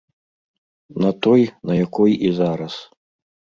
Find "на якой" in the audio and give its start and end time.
1.67-2.19